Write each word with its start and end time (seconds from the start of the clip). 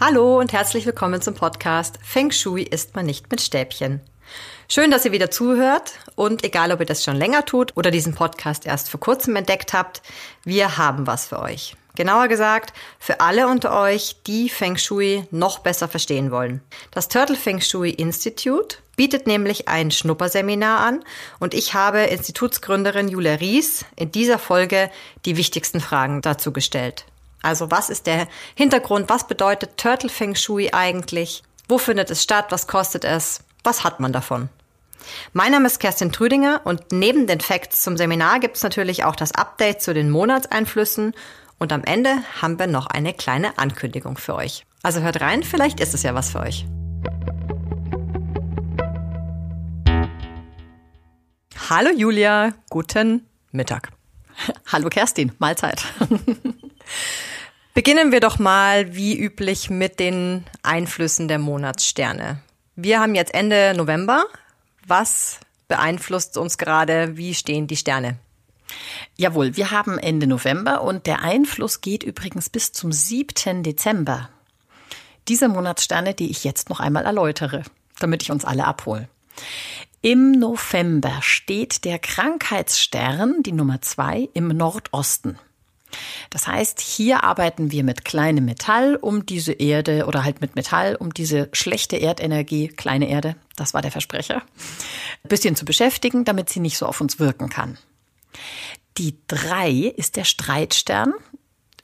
Hallo 0.00 0.38
und 0.38 0.52
herzlich 0.52 0.86
willkommen 0.86 1.20
zum 1.20 1.34
Podcast 1.34 1.98
Feng 2.04 2.30
Shui 2.30 2.62
isst 2.62 2.94
man 2.94 3.04
nicht 3.04 3.32
mit 3.32 3.40
Stäbchen. 3.40 4.00
Schön, 4.68 4.92
dass 4.92 5.04
ihr 5.04 5.10
wieder 5.10 5.32
zuhört 5.32 5.94
und 6.14 6.44
egal, 6.44 6.70
ob 6.70 6.78
ihr 6.78 6.86
das 6.86 7.02
schon 7.02 7.16
länger 7.16 7.44
tut 7.44 7.76
oder 7.76 7.90
diesen 7.90 8.14
Podcast 8.14 8.64
erst 8.64 8.90
vor 8.90 9.00
kurzem 9.00 9.34
entdeckt 9.34 9.72
habt, 9.72 10.02
wir 10.44 10.78
haben 10.78 11.08
was 11.08 11.26
für 11.26 11.40
euch. 11.40 11.74
Genauer 11.96 12.28
gesagt, 12.28 12.72
für 13.00 13.18
alle 13.18 13.48
unter 13.48 13.76
euch, 13.76 14.14
die 14.24 14.48
Feng 14.48 14.76
Shui 14.76 15.26
noch 15.32 15.58
besser 15.58 15.88
verstehen 15.88 16.30
wollen. 16.30 16.62
Das 16.92 17.08
Turtle 17.08 17.34
Feng 17.34 17.60
Shui 17.60 17.90
Institute 17.90 18.76
bietet 18.94 19.26
nämlich 19.26 19.66
ein 19.66 19.90
Schnupperseminar 19.90 20.78
an 20.78 21.02
und 21.40 21.54
ich 21.54 21.74
habe 21.74 22.02
Institutsgründerin 22.02 23.08
Julia 23.08 23.34
Ries 23.34 23.84
in 23.96 24.12
dieser 24.12 24.38
Folge 24.38 24.92
die 25.24 25.36
wichtigsten 25.36 25.80
Fragen 25.80 26.22
dazu 26.22 26.52
gestellt. 26.52 27.04
Also 27.42 27.70
was 27.70 27.90
ist 27.90 28.06
der 28.06 28.26
Hintergrund? 28.54 29.08
Was 29.08 29.26
bedeutet 29.26 29.76
Turtle 29.76 30.08
Feng 30.08 30.34
Shui 30.34 30.70
eigentlich? 30.72 31.42
Wo 31.68 31.78
findet 31.78 32.10
es 32.10 32.22
statt? 32.22 32.46
Was 32.50 32.66
kostet 32.66 33.04
es? 33.04 33.40
Was 33.62 33.84
hat 33.84 34.00
man 34.00 34.12
davon? 34.12 34.48
Mein 35.32 35.52
Name 35.52 35.66
ist 35.66 35.78
Kerstin 35.78 36.12
Trüdinger 36.12 36.60
und 36.64 36.92
neben 36.92 37.26
den 37.26 37.40
Facts 37.40 37.82
zum 37.82 37.96
Seminar 37.96 38.40
gibt 38.40 38.56
es 38.56 38.62
natürlich 38.62 39.04
auch 39.04 39.16
das 39.16 39.32
Update 39.32 39.80
zu 39.80 39.94
den 39.94 40.10
Monatseinflüssen 40.10 41.14
und 41.58 41.72
am 41.72 41.84
Ende 41.84 42.10
haben 42.40 42.58
wir 42.58 42.66
noch 42.66 42.86
eine 42.86 43.14
kleine 43.14 43.58
Ankündigung 43.58 44.18
für 44.18 44.34
euch. 44.34 44.64
Also 44.82 45.00
hört 45.00 45.20
rein, 45.20 45.42
vielleicht 45.42 45.80
ist 45.80 45.94
es 45.94 46.02
ja 46.02 46.14
was 46.14 46.30
für 46.30 46.40
euch. 46.40 46.66
Hallo 51.70 51.90
Julia, 51.94 52.52
guten 52.70 53.26
Mittag. 53.50 53.90
Hallo 54.70 54.88
Kerstin, 54.88 55.32
Mahlzeit. 55.38 55.82
Beginnen 57.78 58.10
wir 58.10 58.18
doch 58.18 58.40
mal 58.40 58.96
wie 58.96 59.16
üblich 59.16 59.70
mit 59.70 60.00
den 60.00 60.44
Einflüssen 60.64 61.28
der 61.28 61.38
Monatssterne. 61.38 62.42
Wir 62.74 62.98
haben 62.98 63.14
jetzt 63.14 63.32
Ende 63.32 63.72
November. 63.76 64.26
Was 64.84 65.38
beeinflusst 65.68 66.36
uns 66.38 66.58
gerade? 66.58 67.16
Wie 67.16 67.34
stehen 67.34 67.68
die 67.68 67.76
Sterne? 67.76 68.18
Jawohl, 69.16 69.56
wir 69.56 69.70
haben 69.70 69.96
Ende 69.96 70.26
November 70.26 70.82
und 70.82 71.06
der 71.06 71.22
Einfluss 71.22 71.80
geht 71.80 72.02
übrigens 72.02 72.48
bis 72.48 72.72
zum 72.72 72.90
7. 72.90 73.62
Dezember. 73.62 74.28
Diese 75.28 75.46
Monatssterne, 75.48 76.14
die 76.14 76.32
ich 76.32 76.42
jetzt 76.42 76.70
noch 76.70 76.80
einmal 76.80 77.04
erläutere, 77.04 77.62
damit 78.00 78.24
ich 78.24 78.32
uns 78.32 78.44
alle 78.44 78.64
abhole. 78.64 79.08
Im 80.02 80.32
November 80.32 81.18
steht 81.20 81.84
der 81.84 82.00
Krankheitsstern, 82.00 83.44
die 83.44 83.52
Nummer 83.52 83.80
zwei, 83.82 84.28
im 84.34 84.48
Nordosten. 84.48 85.38
Das 86.30 86.46
heißt, 86.46 86.80
hier 86.80 87.24
arbeiten 87.24 87.70
wir 87.70 87.84
mit 87.84 88.04
kleinem 88.04 88.44
Metall, 88.44 88.96
um 88.96 89.24
diese 89.26 89.52
Erde 89.52 90.06
oder 90.06 90.24
halt 90.24 90.40
mit 90.40 90.56
Metall, 90.56 90.96
um 90.96 91.12
diese 91.14 91.48
schlechte 91.52 91.96
Erdenergie, 91.96 92.68
kleine 92.68 93.08
Erde, 93.08 93.36
das 93.56 93.74
war 93.74 93.82
der 93.82 93.92
Versprecher, 93.92 94.42
ein 95.24 95.28
bisschen 95.28 95.56
zu 95.56 95.64
beschäftigen, 95.64 96.24
damit 96.24 96.50
sie 96.50 96.60
nicht 96.60 96.78
so 96.78 96.86
auf 96.86 97.00
uns 97.00 97.18
wirken 97.18 97.48
kann. 97.48 97.78
Die 98.98 99.16
drei 99.28 99.70
ist 99.70 100.16
der 100.16 100.24
Streitstern, 100.24 101.14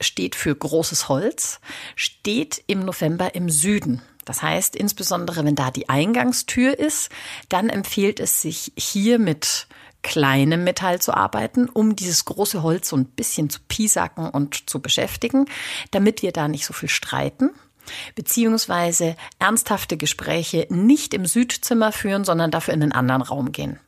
steht 0.01 0.35
für 0.35 0.53
großes 0.53 1.07
Holz, 1.07 1.59
steht 1.95 2.63
im 2.67 2.81
November 2.81 3.35
im 3.35 3.49
Süden. 3.49 4.01
Das 4.25 4.41
heißt, 4.41 4.75
insbesondere 4.75 5.45
wenn 5.45 5.55
da 5.55 5.71
die 5.71 5.87
Eingangstür 5.87 6.77
ist, 6.77 7.09
dann 7.47 7.69
empfiehlt 7.69 8.19
es 8.19 8.41
sich 8.41 8.73
hier 8.75 9.19
mit 9.19 9.67
kleinem 10.05 10.63
Metall 10.63 11.01
zu 11.01 11.15
arbeiten, 11.15 11.67
um 11.67 11.95
dieses 11.95 12.25
große 12.25 12.61
Holz 12.61 12.89
so 12.89 12.95
ein 12.95 13.05
bisschen 13.05 13.49
zu 13.49 13.59
piesacken 13.67 14.29
und 14.29 14.69
zu 14.69 14.79
beschäftigen, 14.79 15.45
damit 15.89 16.21
wir 16.21 16.31
da 16.31 16.47
nicht 16.47 16.65
so 16.65 16.73
viel 16.73 16.89
streiten 16.89 17.49
beziehungsweise 18.15 19.15
ernsthafte 19.37 19.95
Gespräche 19.95 20.65
nicht 20.71 21.13
im 21.13 21.27
Südzimmer 21.27 21.91
führen, 21.91 22.23
sondern 22.23 22.49
dafür 22.49 22.73
in 22.73 22.81
einen 22.81 22.91
anderen 22.93 23.21
Raum 23.21 23.51
gehen. 23.51 23.79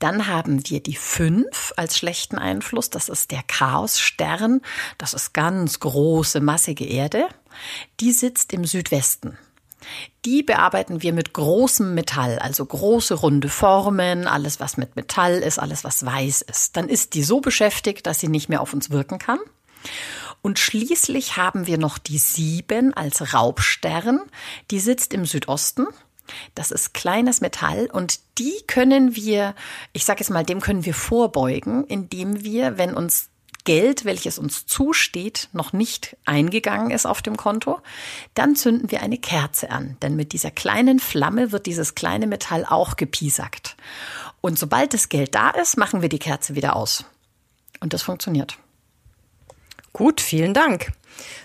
Dann 0.00 0.26
haben 0.26 0.68
wir 0.68 0.82
die 0.82 0.96
fünf 0.96 1.72
als 1.76 1.96
schlechten 1.96 2.36
Einfluss. 2.36 2.90
Das 2.90 3.08
ist 3.08 3.30
der 3.30 3.44
Chaosstern. 3.44 4.60
Das 4.96 5.14
ist 5.14 5.34
ganz 5.34 5.78
große, 5.78 6.40
massige 6.40 6.84
Erde. 6.84 7.28
Die 8.00 8.12
sitzt 8.12 8.52
im 8.52 8.64
Südwesten. 8.64 9.38
Die 10.24 10.42
bearbeiten 10.42 11.02
wir 11.02 11.12
mit 11.12 11.32
großem 11.32 11.94
Metall, 11.94 12.38
also 12.38 12.64
große 12.64 13.14
runde 13.14 13.48
Formen, 13.48 14.26
alles 14.26 14.60
was 14.60 14.76
mit 14.76 14.96
Metall 14.96 15.34
ist, 15.34 15.58
alles 15.58 15.84
was 15.84 16.04
weiß 16.04 16.42
ist. 16.42 16.76
Dann 16.76 16.88
ist 16.88 17.14
die 17.14 17.22
so 17.22 17.40
beschäftigt, 17.40 18.06
dass 18.06 18.20
sie 18.20 18.28
nicht 18.28 18.48
mehr 18.48 18.60
auf 18.60 18.74
uns 18.74 18.90
wirken 18.90 19.18
kann. 19.18 19.38
Und 20.42 20.58
schließlich 20.58 21.36
haben 21.36 21.66
wir 21.66 21.78
noch 21.78 21.98
die 21.98 22.18
sieben 22.18 22.94
als 22.94 23.34
Raubstern. 23.34 24.20
Die 24.70 24.80
sitzt 24.80 25.12
im 25.12 25.24
Südosten. 25.24 25.86
Das 26.54 26.70
ist 26.70 26.92
kleines 26.92 27.40
Metall 27.40 27.88
und 27.90 28.20
die 28.38 28.54
können 28.66 29.16
wir, 29.16 29.54
ich 29.94 30.04
sage 30.04 30.20
jetzt 30.20 30.28
mal, 30.28 30.44
dem 30.44 30.60
können 30.60 30.84
wir 30.84 30.94
vorbeugen, 30.94 31.84
indem 31.84 32.44
wir, 32.44 32.76
wenn 32.76 32.92
uns 32.94 33.30
Geld, 33.64 34.04
welches 34.04 34.38
uns 34.38 34.66
zusteht, 34.66 35.48
noch 35.52 35.72
nicht 35.72 36.16
eingegangen 36.24 36.90
ist 36.90 37.06
auf 37.06 37.22
dem 37.22 37.36
Konto, 37.36 37.80
dann 38.34 38.56
zünden 38.56 38.90
wir 38.90 39.02
eine 39.02 39.18
Kerze 39.18 39.70
an. 39.70 39.96
Denn 40.00 40.16
mit 40.16 40.32
dieser 40.32 40.50
kleinen 40.50 41.00
Flamme 41.00 41.52
wird 41.52 41.66
dieses 41.66 41.94
kleine 41.94 42.26
Metall 42.26 42.64
auch 42.64 42.96
gepiesackt. 42.96 43.76
Und 44.40 44.58
sobald 44.58 44.94
das 44.94 45.08
Geld 45.08 45.34
da 45.34 45.50
ist, 45.50 45.76
machen 45.76 46.02
wir 46.02 46.08
die 46.08 46.18
Kerze 46.18 46.54
wieder 46.54 46.76
aus. 46.76 47.04
Und 47.80 47.92
das 47.92 48.02
funktioniert. 48.02 48.58
Gut, 49.92 50.20
vielen 50.20 50.54
Dank. 50.54 50.92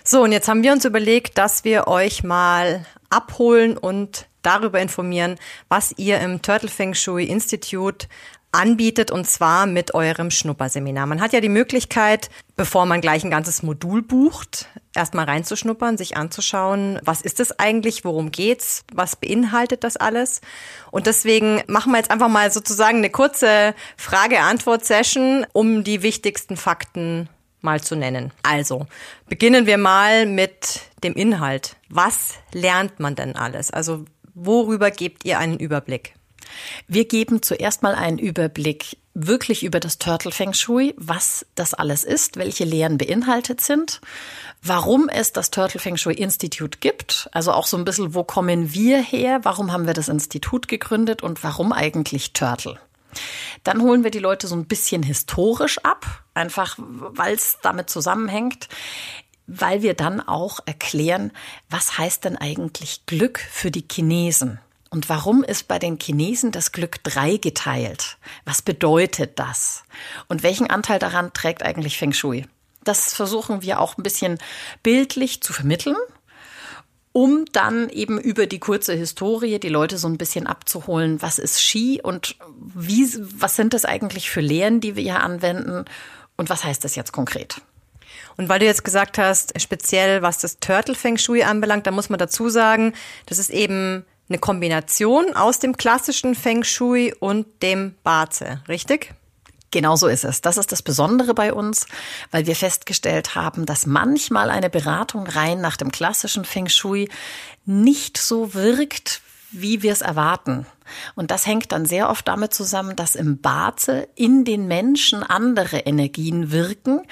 So, 0.04 0.22
und 0.22 0.32
jetzt 0.32 0.48
haben 0.48 0.62
wir 0.62 0.72
uns 0.72 0.84
überlegt, 0.84 1.38
dass 1.38 1.64
wir 1.64 1.88
euch 1.88 2.22
mal 2.22 2.86
abholen 3.10 3.76
und 3.76 4.26
darüber 4.42 4.80
informieren, 4.80 5.36
was 5.68 5.94
ihr 5.96 6.20
im 6.20 6.42
Turtle 6.42 6.68
Feng 6.68 6.94
Shui 6.94 7.24
Institute 7.24 8.06
anbietet 8.54 9.10
und 9.10 9.28
zwar 9.28 9.66
mit 9.66 9.94
eurem 9.94 10.30
Schnupperseminar. 10.30 11.06
Man 11.06 11.20
hat 11.20 11.32
ja 11.32 11.40
die 11.40 11.48
Möglichkeit, 11.48 12.30
bevor 12.56 12.86
man 12.86 13.00
gleich 13.00 13.24
ein 13.24 13.30
ganzes 13.30 13.62
Modul 13.62 14.02
bucht, 14.02 14.68
erstmal 14.94 15.24
reinzuschnuppern, 15.24 15.98
sich 15.98 16.16
anzuschauen, 16.16 17.00
was 17.04 17.20
ist 17.20 17.40
es 17.40 17.58
eigentlich, 17.58 18.04
worum 18.04 18.30
geht's, 18.30 18.84
was 18.92 19.16
beinhaltet 19.16 19.84
das 19.84 19.96
alles? 19.96 20.40
Und 20.90 21.06
deswegen 21.06 21.62
machen 21.66 21.92
wir 21.92 21.98
jetzt 21.98 22.10
einfach 22.10 22.28
mal 22.28 22.50
sozusagen 22.52 22.98
eine 22.98 23.10
kurze 23.10 23.74
Frage-Antwort-Session, 23.96 25.46
um 25.52 25.84
die 25.84 26.02
wichtigsten 26.02 26.56
Fakten 26.56 27.28
mal 27.60 27.80
zu 27.80 27.96
nennen. 27.96 28.32
Also, 28.42 28.86
beginnen 29.28 29.66
wir 29.66 29.78
mal 29.78 30.26
mit 30.26 30.80
dem 31.02 31.14
Inhalt. 31.14 31.76
Was 31.88 32.34
lernt 32.52 33.00
man 33.00 33.16
denn 33.16 33.34
alles? 33.34 33.70
Also, 33.70 34.04
worüber 34.34 34.90
gebt 34.90 35.24
ihr 35.24 35.38
einen 35.38 35.58
Überblick? 35.58 36.14
Wir 36.88 37.06
geben 37.06 37.42
zuerst 37.42 37.82
mal 37.82 37.94
einen 37.94 38.18
Überblick 38.18 38.96
wirklich 39.14 39.62
über 39.62 39.78
das 39.78 39.98
Turtle 39.98 40.32
Feng 40.32 40.52
Shui, 40.52 40.94
was 40.96 41.46
das 41.54 41.72
alles 41.72 42.02
ist, 42.02 42.36
welche 42.36 42.64
Lehren 42.64 42.98
beinhaltet 42.98 43.60
sind, 43.60 44.00
warum 44.60 45.08
es 45.08 45.32
das 45.32 45.50
Turtle 45.50 45.78
Feng 45.78 45.96
Shui 45.96 46.14
Institute 46.14 46.78
gibt, 46.80 47.28
also 47.32 47.52
auch 47.52 47.66
so 47.66 47.76
ein 47.76 47.84
bisschen, 47.84 48.14
wo 48.14 48.24
kommen 48.24 48.74
wir 48.74 49.00
her, 49.00 49.40
warum 49.44 49.72
haben 49.72 49.86
wir 49.86 49.94
das 49.94 50.08
Institut 50.08 50.66
gegründet 50.66 51.22
und 51.22 51.44
warum 51.44 51.72
eigentlich 51.72 52.32
Turtle. 52.32 52.78
Dann 53.62 53.80
holen 53.80 54.02
wir 54.02 54.10
die 54.10 54.18
Leute 54.18 54.48
so 54.48 54.56
ein 54.56 54.66
bisschen 54.66 55.04
historisch 55.04 55.78
ab, 55.84 56.24
einfach 56.34 56.76
weil 56.78 57.34
es 57.34 57.58
damit 57.62 57.88
zusammenhängt 57.88 58.68
weil 59.46 59.82
wir 59.82 59.94
dann 59.94 60.20
auch 60.20 60.60
erklären, 60.64 61.30
was 61.68 61.98
heißt 61.98 62.24
denn 62.24 62.36
eigentlich 62.36 63.06
Glück 63.06 63.38
für 63.38 63.70
die 63.70 63.84
Chinesen? 63.90 64.58
Und 64.94 65.08
warum 65.08 65.42
ist 65.42 65.66
bei 65.66 65.80
den 65.80 65.98
Chinesen 65.98 66.52
das 66.52 66.70
Glück 66.70 67.02
drei 67.02 67.36
geteilt? 67.36 68.16
Was 68.44 68.62
bedeutet 68.62 69.40
das? 69.40 69.82
Und 70.28 70.44
welchen 70.44 70.70
Anteil 70.70 71.00
daran 71.00 71.32
trägt 71.32 71.64
eigentlich 71.64 71.98
Feng 71.98 72.12
Shui? 72.12 72.46
Das 72.84 73.12
versuchen 73.12 73.62
wir 73.62 73.80
auch 73.80 73.98
ein 73.98 74.04
bisschen 74.04 74.38
bildlich 74.84 75.42
zu 75.42 75.52
vermitteln, 75.52 75.96
um 77.10 77.44
dann 77.50 77.88
eben 77.88 78.20
über 78.20 78.46
die 78.46 78.60
kurze 78.60 78.94
Historie 78.94 79.58
die 79.58 79.68
Leute 79.68 79.98
so 79.98 80.06
ein 80.06 80.16
bisschen 80.16 80.46
abzuholen, 80.46 81.20
was 81.20 81.40
ist 81.40 81.60
Ski 81.60 82.00
und 82.00 82.36
wie, 82.56 83.12
was 83.18 83.56
sind 83.56 83.74
das 83.74 83.84
eigentlich 83.84 84.30
für 84.30 84.42
Lehren, 84.42 84.80
die 84.80 84.94
wir 84.94 85.02
hier 85.02 85.24
anwenden 85.24 85.86
und 86.36 86.50
was 86.50 86.62
heißt 86.62 86.84
das 86.84 86.94
jetzt 86.94 87.10
konkret? 87.10 87.60
Und 88.36 88.48
weil 88.48 88.60
du 88.60 88.66
jetzt 88.66 88.84
gesagt 88.84 89.18
hast, 89.18 89.60
speziell 89.60 90.22
was 90.22 90.38
das 90.38 90.60
Turtle 90.60 90.94
Feng 90.94 91.18
Shui 91.18 91.42
anbelangt, 91.42 91.88
da 91.88 91.90
muss 91.90 92.10
man 92.10 92.20
dazu 92.20 92.48
sagen, 92.48 92.92
das 93.26 93.40
ist 93.40 93.50
eben 93.50 94.04
eine 94.28 94.38
Kombination 94.38 95.34
aus 95.36 95.58
dem 95.58 95.76
klassischen 95.76 96.34
Feng 96.34 96.64
Shui 96.64 97.14
und 97.18 97.46
dem 97.62 97.94
Baze, 98.02 98.62
richtig? 98.68 99.14
Genau 99.70 99.96
so 99.96 100.06
ist 100.06 100.24
es. 100.24 100.40
Das 100.40 100.56
ist 100.56 100.70
das 100.70 100.82
Besondere 100.82 101.34
bei 101.34 101.52
uns, 101.52 101.88
weil 102.30 102.46
wir 102.46 102.54
festgestellt 102.54 103.34
haben, 103.34 103.66
dass 103.66 103.86
manchmal 103.86 104.48
eine 104.48 104.70
Beratung 104.70 105.26
rein 105.26 105.60
nach 105.60 105.76
dem 105.76 105.90
klassischen 105.90 106.44
Feng 106.44 106.68
Shui 106.68 107.08
nicht 107.66 108.16
so 108.16 108.54
wirkt, 108.54 109.20
wie 109.60 109.82
wir 109.82 109.92
es 109.92 110.00
erwarten. 110.00 110.66
Und 111.14 111.30
das 111.30 111.46
hängt 111.46 111.72
dann 111.72 111.86
sehr 111.86 112.10
oft 112.10 112.28
damit 112.28 112.52
zusammen, 112.52 112.94
dass 112.96 113.14
im 113.14 113.40
Baze 113.40 114.06
in 114.14 114.44
den 114.44 114.68
Menschen 114.68 115.22
andere 115.22 115.78
Energien 115.78 116.50
wirken, 116.50 117.02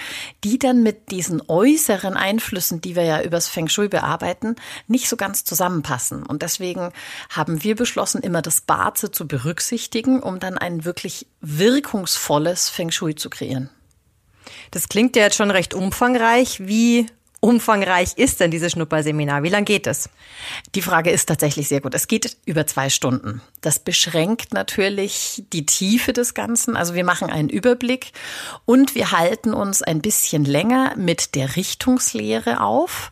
die 0.45 0.59
dann 0.59 0.83
mit 0.83 1.11
diesen 1.11 1.43
äußeren 1.47 2.17
Einflüssen, 2.17 2.81
die 2.81 2.97
wir 2.97 3.05
ja 3.05 3.23
übers 3.23 3.49
Feng 3.49 3.69
Shui 3.69 3.89
bearbeiten, 3.89 4.57
nicht 4.89 5.09
so 5.09 5.17
ganz 5.17 5.45
zusammenpassen. 5.45 6.25
Und 6.25 6.43
deswegen 6.43 6.93
haben 7.31 7.63
wir 7.63 7.77
beschlossen, 7.77 8.23
immer 8.23 8.43
das 8.43 8.61
Baze 8.61 9.11
zu 9.11 9.27
berücksichtigen, 9.27 10.21
um 10.21 10.39
dann 10.39 10.59
ein 10.59 10.85
wirklich 10.85 11.27
wirkungsvolles 11.41 12.69
Feng 12.69 12.91
Shui 12.91 13.15
zu 13.15 13.31
kreieren. 13.31 13.71
Das 14.71 14.89
klingt 14.89 15.17
ja 15.17 15.23
jetzt 15.23 15.37
schon 15.37 15.51
recht 15.51 15.75
umfangreich. 15.75 16.67
Wie 16.67 17.07
umfangreich 17.43 18.13
ist 18.17 18.39
denn 18.39 18.53
dieses 18.53 18.73
Schnupperseminar? 18.73 19.43
Wie 19.43 19.49
lange 19.49 19.65
geht 19.65 19.89
es? 19.89 20.09
Die 20.77 20.81
Frage 20.81 21.11
ist 21.11 21.27
tatsächlich 21.27 21.67
sehr 21.67 21.81
gut. 21.81 21.93
Es 21.93 22.07
geht 22.07 22.37
über 22.47 22.69
zwei 22.69 22.89
Stunden. 22.89 23.43
Das 23.61 23.81
beschränkt 23.81 24.55
natürlich 24.55 25.43
die 25.53 25.67
Tiefe 25.67 26.13
des 26.13 26.35
Ganzen. 26.35 26.77
Also 26.77 26.95
wir 26.95 27.05
machen 27.05 27.31
einen 27.31 27.49
Überblick 27.49 28.13
und 28.65 28.95
wir 28.95 29.11
halten 29.11 29.55
uns 29.55 29.83
ein 29.83 30.01
bisschen 30.01 30.45
länger 30.45 30.95
mit 30.97 31.35
der 31.35 31.57
Richtungslehre 31.57 32.61
auf, 32.61 33.11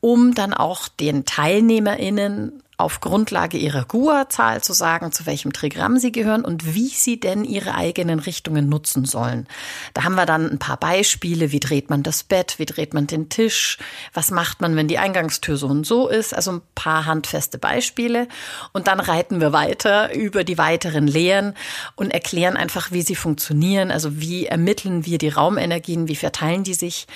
um 0.00 0.34
dann 0.34 0.52
auch 0.52 0.88
den 0.88 1.24
TeilnehmerInnen 1.24 2.62
auf 2.82 3.00
Grundlage 3.00 3.56
ihrer 3.56 3.84
GUA-Zahl 3.84 4.62
zu 4.62 4.72
sagen, 4.72 5.12
zu 5.12 5.26
welchem 5.26 5.52
Trigramm 5.52 5.98
sie 5.98 6.12
gehören 6.12 6.44
und 6.44 6.74
wie 6.74 6.88
sie 6.88 7.18
denn 7.18 7.44
ihre 7.44 7.74
eigenen 7.74 8.18
Richtungen 8.18 8.68
nutzen 8.68 9.04
sollen. 9.04 9.46
Da 9.94 10.04
haben 10.04 10.16
wir 10.16 10.26
dann 10.26 10.50
ein 10.50 10.58
paar 10.58 10.76
Beispiele, 10.76 11.52
wie 11.52 11.60
dreht 11.60 11.90
man 11.90 12.02
das 12.02 12.24
Bett, 12.24 12.58
wie 12.58 12.66
dreht 12.66 12.92
man 12.92 13.06
den 13.06 13.28
Tisch, 13.28 13.78
was 14.12 14.30
macht 14.30 14.60
man, 14.60 14.76
wenn 14.76 14.88
die 14.88 14.98
Eingangstür 14.98 15.56
so 15.56 15.68
und 15.68 15.86
so 15.86 16.08
ist, 16.08 16.34
also 16.34 16.52
ein 16.52 16.62
paar 16.74 17.06
handfeste 17.06 17.58
Beispiele. 17.58 18.28
Und 18.72 18.86
dann 18.86 19.00
reiten 19.00 19.40
wir 19.40 19.52
weiter 19.52 20.14
über 20.14 20.44
die 20.44 20.58
weiteren 20.58 21.06
Lehren 21.06 21.54
und 21.96 22.12
erklären 22.12 22.56
einfach, 22.56 22.92
wie 22.92 23.02
sie 23.02 23.14
funktionieren, 23.14 23.90
also 23.90 24.20
wie 24.20 24.46
ermitteln 24.46 25.06
wir 25.06 25.18
die 25.18 25.28
Raumenergien, 25.28 26.08
wie 26.08 26.16
verteilen 26.16 26.64
die 26.64 26.74
sich. 26.74 27.06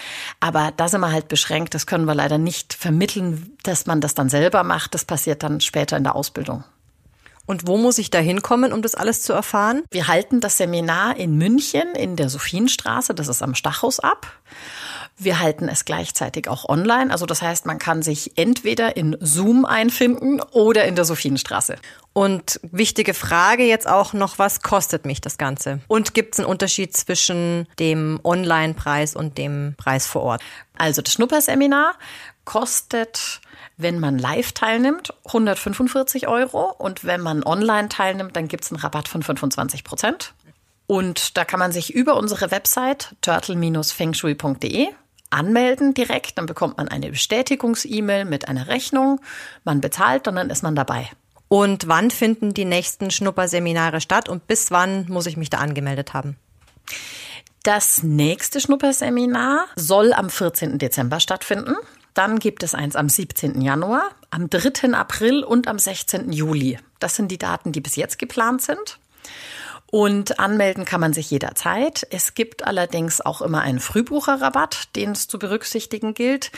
Aber 0.41 0.73
da 0.77 0.89
sind 0.89 1.01
wir 1.01 1.13
halt 1.13 1.29
beschränkt, 1.29 1.75
das 1.75 1.87
können 1.87 2.05
wir 2.05 2.15
leider 2.15 2.39
nicht 2.39 2.75
vermitteln, 2.75 3.57
dass 3.63 3.87
man 3.87 4.01
das 4.01 4.15
dann 4.15 4.29
selber 4.29 4.63
macht. 4.63 4.95
Das 4.95 5.05
passiert 5.05 5.43
dann 5.43 5.56
später 5.65 5.97
in 5.97 6.05
der 6.05 6.15
Ausbildung. 6.15 6.65
Und 7.47 7.69
wo 7.69 7.77
muss 7.77 7.99
ich 7.99 8.11
da 8.11 8.19
hinkommen, 8.19 8.73
um 8.73 8.83
das 8.83 8.97
alles 8.97 9.23
zu 9.23 9.33
erfahren? 9.33 9.85
Wir 9.91 10.09
halten 10.09 10.41
das 10.41 10.59
Seminar 10.59 11.17
in 11.17 11.39
München 11.39 11.95
in 11.95 12.17
der 12.17 12.29
Sophienstraße, 12.29 13.15
das 13.15 13.29
ist 13.29 13.43
am 13.43 13.55
Stachus 13.55 14.01
ab. 14.01 14.27
Wir 15.19 15.41
halten 15.41 15.69
es 15.69 15.87
gleichzeitig 15.87 16.49
auch 16.49 16.69
online. 16.69 17.11
Also 17.11 17.25
das 17.25 17.41
heißt, 17.41 17.65
man 17.65 17.79
kann 17.79 18.03
sich 18.03 18.37
entweder 18.37 18.99
in 18.99 19.17
Zoom 19.21 19.65
einfinden 19.65 20.43
oder 20.53 20.85
in 20.85 20.95
der 20.95 21.07
Sophienstraße. 21.07 21.77
Und 22.13 22.61
wichtige 22.63 23.15
Frage 23.15 23.63
jetzt 23.63 23.89
auch 23.89 24.13
noch, 24.13 24.39
was 24.39 24.61
kostet 24.61 25.07
mich 25.07 25.23
das 25.23 25.39
Ganze? 25.39 25.81
Und 25.89 26.13
gibt 26.13 26.35
es 26.35 26.41
einen 26.41 26.49
Unterschied 26.49 26.95
zwischen 26.95 27.67
dem 27.79 28.21
Online-Preis 28.25 29.17
und 29.17 29.39
dem 29.39 29.75
Preis 29.79 30.07
vor 30.07 30.23
Ort? 30.23 30.43
Also 30.77 31.01
das 31.01 31.15
Schnupperseminar 31.15 31.95
kostet 32.45 33.41
wenn 33.77 33.99
man 33.99 34.19
live 34.19 34.53
teilnimmt, 34.53 35.13
145 35.27 36.29
Euro. 36.29 36.73
Und 36.79 37.05
wenn 37.05 37.21
man 37.21 37.45
online 37.45 37.89
teilnimmt, 37.89 38.37
dann 38.37 38.49
gibt 38.49 38.65
es 38.65 38.73
einen 38.73 38.81
Rabatt 38.81 39.09
von 39.09 39.23
25 39.23 39.85
Prozent. 39.85 40.35
Und 40.87 41.37
da 41.37 41.45
kann 41.45 41.59
man 41.59 41.73
sich 41.73 41.93
über 41.95 42.17
unsere 42.17 42.51
Website 42.51 43.15
turtle-fengshui.de 43.21 44.89
anmelden 45.31 45.95
direkt. 45.95 46.39
Dann 46.39 46.47
bekommt 46.47 46.79
man 46.79 46.89
eine 46.89 47.11
Bestätigungs-E-Mail 47.11 48.25
mit 48.25 48.49
einer 48.49 48.69
Rechnung. 48.69 49.21
Man 49.65 49.81
bezahlt 49.81 50.29
und 50.29 50.37
dann 50.37 50.51
ist 50.51 50.63
man 50.63 50.77
dabei. 50.77 51.11
Und 51.49 51.89
wann 51.89 52.11
finden 52.11 52.55
die 52.55 52.65
nächsten 52.65 53.11
Schnupperseminare 53.11 54.01
statt 54.01 54.29
und 54.29 54.47
bis 54.47 54.71
wann 54.71 55.07
muss 55.09 55.27
ich 55.27 55.37
mich 55.37 55.51
da 55.51 55.59
angemeldet 55.59 56.15
haben? 56.15 56.37
Das 57.63 58.03
nächste 58.03 58.61
Schnupperseminar 58.61 59.67
soll 59.75 60.13
am 60.13 60.31
14. 60.31 60.79
Dezember 60.79 61.21
stattfinden. 61.21 61.75
Dann 62.17 62.39
gibt 62.39 62.63
es 62.63 62.75
eins 62.75 62.97
am 62.97 63.11
17. 63.11 63.61
Januar, 63.61 64.09
am 64.31 64.49
3. 64.49 64.95
April 64.95 65.45
und 65.45 65.69
am 65.69 65.79
16. 65.79 66.33
Juli. 66.33 66.79
Das 66.99 67.15
sind 67.15 67.31
die 67.31 67.37
Daten, 67.37 67.73
die 67.73 67.83
bis 67.83 67.95
jetzt 67.95 68.19
geplant 68.19 68.63
sind. 68.63 68.99
Und 69.89 70.41
anmelden 70.41 70.87
kann 70.87 71.03
man 71.03 71.13
sich 71.13 71.31
jederzeit. 71.31 72.07
Es 72.11 72.33
gibt 72.33 72.67
allerdings 72.67 73.21
auch 73.21 73.43
immer 73.43 73.61
einen 73.61 73.81
Frühbucherrabatt, 73.81 74.97
den 74.97 75.13
es 75.13 75.29
zu 75.29 75.39
berücksichtigen 75.39 76.15
gilt. 76.15 76.53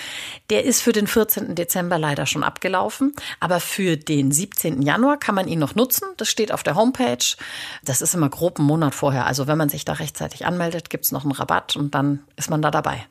Der 0.48 0.64
ist 0.64 0.80
für 0.80 0.92
den 0.92 1.08
14. 1.08 1.56
Dezember 1.56 1.98
leider 1.98 2.26
schon 2.26 2.44
abgelaufen. 2.44 3.12
Aber 3.40 3.58
für 3.58 3.96
den 3.96 4.30
17. 4.30 4.80
Januar 4.80 5.18
kann 5.18 5.34
man 5.34 5.48
ihn 5.48 5.58
noch 5.58 5.74
nutzen. 5.74 6.06
Das 6.18 6.28
steht 6.28 6.52
auf 6.52 6.62
der 6.62 6.76
Homepage. 6.76 7.34
Das 7.82 8.00
ist 8.00 8.14
immer 8.14 8.28
grob 8.28 8.60
einen 8.60 8.68
Monat 8.68 8.94
vorher. 8.94 9.26
Also 9.26 9.48
wenn 9.48 9.58
man 9.58 9.70
sich 9.70 9.84
da 9.84 9.94
rechtzeitig 9.94 10.46
anmeldet, 10.46 10.88
gibt 10.88 11.04
es 11.04 11.10
noch 11.10 11.24
einen 11.24 11.32
Rabatt 11.32 11.74
und 11.74 11.96
dann 11.96 12.20
ist 12.36 12.48
man 12.48 12.62
da 12.62 12.70
dabei. 12.70 13.08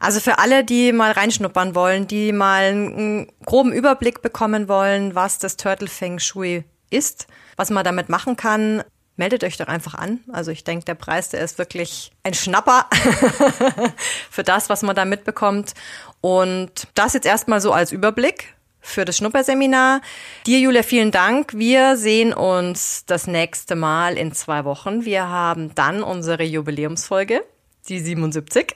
Also 0.00 0.20
für 0.20 0.38
alle, 0.38 0.64
die 0.64 0.92
mal 0.92 1.12
reinschnuppern 1.12 1.74
wollen, 1.74 2.06
die 2.06 2.32
mal 2.32 2.64
einen 2.64 3.32
groben 3.44 3.72
Überblick 3.72 4.22
bekommen 4.22 4.68
wollen, 4.68 5.14
was 5.14 5.38
das 5.38 5.56
Turtle 5.56 5.88
Feng 5.88 6.18
Shui 6.18 6.64
ist, 6.90 7.26
was 7.56 7.70
man 7.70 7.84
damit 7.84 8.08
machen 8.08 8.36
kann, 8.36 8.82
meldet 9.16 9.44
euch 9.44 9.56
doch 9.56 9.66
einfach 9.66 9.94
an. 9.94 10.20
Also 10.32 10.50
ich 10.50 10.64
denke, 10.64 10.84
der 10.84 10.94
Preis, 10.94 11.28
der 11.28 11.40
ist 11.40 11.58
wirklich 11.58 12.12
ein 12.22 12.34
Schnapper 12.34 12.86
für 14.30 14.44
das, 14.44 14.70
was 14.70 14.82
man 14.82 14.96
da 14.96 15.04
mitbekommt. 15.04 15.74
Und 16.20 16.88
das 16.94 17.14
jetzt 17.14 17.26
erstmal 17.26 17.60
so 17.60 17.72
als 17.72 17.92
Überblick 17.92 18.54
für 18.80 19.04
das 19.04 19.16
Schnupperseminar. 19.16 20.00
Dir, 20.46 20.60
Julia, 20.60 20.82
vielen 20.82 21.10
Dank. 21.10 21.52
Wir 21.54 21.96
sehen 21.96 22.32
uns 22.32 23.04
das 23.06 23.26
nächste 23.26 23.74
Mal 23.74 24.16
in 24.16 24.32
zwei 24.32 24.64
Wochen. 24.64 25.04
Wir 25.04 25.28
haben 25.28 25.74
dann 25.74 26.02
unsere 26.02 26.44
Jubiläumsfolge 26.44 27.42
die 27.88 28.00
77. 28.00 28.74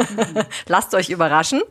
Lasst 0.66 0.94
euch 0.94 1.10
überraschen. 1.10 1.62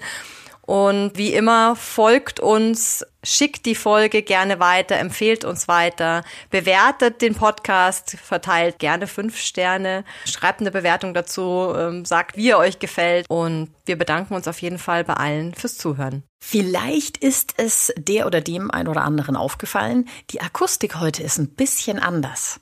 Und 0.71 1.17
wie 1.17 1.33
immer, 1.33 1.75
folgt 1.75 2.39
uns, 2.39 3.05
schickt 3.23 3.65
die 3.65 3.75
Folge 3.75 4.21
gerne 4.21 4.59
weiter, 4.59 4.95
empfehlt 4.95 5.43
uns 5.43 5.67
weiter, 5.67 6.23
bewertet 6.49 7.21
den 7.21 7.35
Podcast, 7.35 8.11
verteilt 8.11 8.79
gerne 8.79 9.07
fünf 9.07 9.37
Sterne, 9.37 10.05
schreibt 10.25 10.61
eine 10.61 10.71
Bewertung 10.71 11.13
dazu, 11.13 11.73
ähm, 11.75 12.05
sagt, 12.05 12.37
wie 12.37 12.51
er 12.51 12.59
euch 12.59 12.79
gefällt. 12.79 13.25
Und 13.27 13.71
wir 13.85 13.97
bedanken 13.97 14.35
uns 14.35 14.47
auf 14.47 14.61
jeden 14.61 14.77
Fall 14.77 15.03
bei 15.03 15.15
allen 15.15 15.55
fürs 15.55 15.77
Zuhören. 15.77 16.23
Vielleicht 16.43 17.17
ist 17.17 17.55
es 17.57 17.91
der 17.97 18.25
oder 18.25 18.39
dem 18.39 18.71
ein 18.71 18.87
oder 18.87 19.01
anderen 19.01 19.35
aufgefallen, 19.35 20.07
die 20.29 20.41
Akustik 20.41 20.99
heute 20.99 21.23
ist 21.23 21.37
ein 21.37 21.49
bisschen 21.49 21.99
anders. 21.99 22.59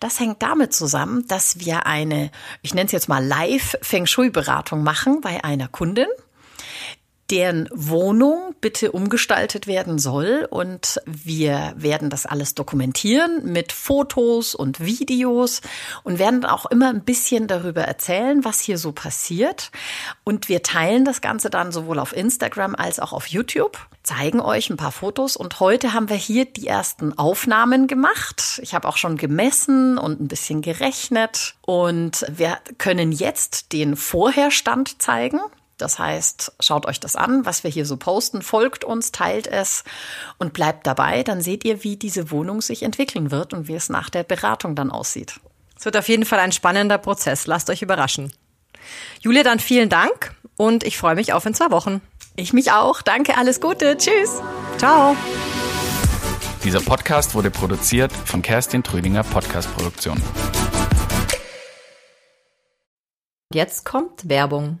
Das 0.00 0.20
hängt 0.20 0.42
damit 0.42 0.72
zusammen, 0.72 1.26
dass 1.28 1.60
wir 1.60 1.86
eine, 1.86 2.30
ich 2.62 2.74
nenne 2.74 2.86
es 2.86 2.92
jetzt 2.92 3.08
mal 3.08 3.24
Live-Feng 3.24 4.06
Shui-Beratung 4.06 4.82
machen 4.82 5.20
bei 5.20 5.44
einer 5.44 5.68
Kundin 5.68 6.08
deren 7.34 7.68
Wohnung 7.74 8.54
bitte 8.60 8.92
umgestaltet 8.92 9.66
werden 9.66 9.98
soll. 9.98 10.46
Und 10.48 11.00
wir 11.04 11.72
werden 11.76 12.08
das 12.08 12.26
alles 12.26 12.54
dokumentieren 12.54 13.52
mit 13.52 13.72
Fotos 13.72 14.54
und 14.54 14.78
Videos 14.78 15.60
und 16.04 16.20
werden 16.20 16.44
auch 16.44 16.66
immer 16.66 16.90
ein 16.90 17.02
bisschen 17.02 17.48
darüber 17.48 17.82
erzählen, 17.82 18.44
was 18.44 18.60
hier 18.60 18.78
so 18.78 18.92
passiert. 18.92 19.72
Und 20.22 20.48
wir 20.48 20.62
teilen 20.62 21.04
das 21.04 21.20
Ganze 21.20 21.50
dann 21.50 21.72
sowohl 21.72 21.98
auf 21.98 22.14
Instagram 22.16 22.76
als 22.76 23.00
auch 23.00 23.12
auf 23.12 23.26
YouTube, 23.26 23.78
zeigen 24.04 24.40
euch 24.40 24.70
ein 24.70 24.76
paar 24.76 24.92
Fotos. 24.92 25.36
Und 25.36 25.58
heute 25.58 25.92
haben 25.92 26.08
wir 26.08 26.16
hier 26.16 26.44
die 26.44 26.68
ersten 26.68 27.18
Aufnahmen 27.18 27.88
gemacht. 27.88 28.60
Ich 28.62 28.76
habe 28.76 28.86
auch 28.86 28.96
schon 28.96 29.16
gemessen 29.16 29.98
und 29.98 30.20
ein 30.20 30.28
bisschen 30.28 30.62
gerechnet. 30.62 31.56
Und 31.62 32.24
wir 32.28 32.58
können 32.78 33.10
jetzt 33.10 33.72
den 33.72 33.96
Vorherstand 33.96 35.02
zeigen. 35.02 35.40
Das 35.76 35.98
heißt, 35.98 36.52
schaut 36.60 36.86
euch 36.86 37.00
das 37.00 37.16
an, 37.16 37.44
was 37.44 37.64
wir 37.64 37.70
hier 37.70 37.86
so 37.86 37.96
posten, 37.96 38.42
folgt 38.42 38.84
uns, 38.84 39.12
teilt 39.12 39.46
es 39.46 39.84
und 40.38 40.52
bleibt 40.52 40.86
dabei. 40.86 41.22
Dann 41.22 41.40
seht 41.40 41.64
ihr, 41.64 41.82
wie 41.82 41.96
diese 41.96 42.30
Wohnung 42.30 42.62
sich 42.62 42.82
entwickeln 42.82 43.30
wird 43.30 43.52
und 43.52 43.68
wie 43.68 43.74
es 43.74 43.88
nach 43.88 44.10
der 44.10 44.22
Beratung 44.22 44.76
dann 44.76 44.90
aussieht. 44.90 45.40
Es 45.76 45.84
wird 45.84 45.96
auf 45.96 46.08
jeden 46.08 46.24
Fall 46.24 46.38
ein 46.38 46.52
spannender 46.52 46.98
Prozess. 46.98 47.46
Lasst 47.46 47.70
euch 47.70 47.82
überraschen. 47.82 48.32
Julia, 49.20 49.42
dann 49.42 49.58
vielen 49.58 49.88
Dank 49.88 50.34
und 50.56 50.84
ich 50.84 50.98
freue 50.98 51.16
mich 51.16 51.32
auf 51.32 51.46
in 51.46 51.54
zwei 51.54 51.70
Wochen. 51.70 52.00
Ich 52.36 52.52
mich 52.52 52.72
auch. 52.72 53.02
Danke, 53.02 53.36
alles 53.36 53.60
Gute. 53.60 53.96
Tschüss. 53.96 54.40
Ciao. 54.78 55.16
Dieser 56.62 56.80
Podcast 56.80 57.34
wurde 57.34 57.50
produziert 57.50 58.12
von 58.12 58.42
Kerstin 58.42 58.82
Trüdinger 58.82 59.22
Podcast 59.22 59.74
Produktion. 59.74 60.20
Jetzt 63.52 63.84
kommt 63.84 64.28
Werbung. 64.28 64.80